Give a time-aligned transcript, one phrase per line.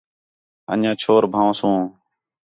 [0.71, 1.79] اَن٘ڄیاں چور بھن٘ؤسوں